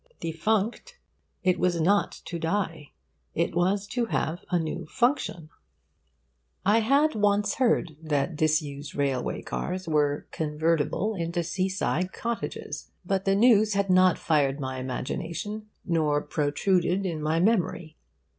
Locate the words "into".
11.13-11.43